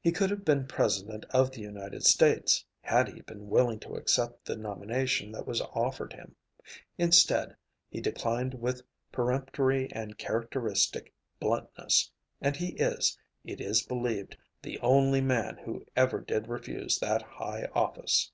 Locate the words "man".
15.20-15.56